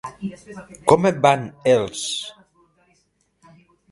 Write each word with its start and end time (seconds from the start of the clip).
Com 0.91 1.05
et 1.09 1.19
van, 1.25 1.43
els?? 1.75 2.01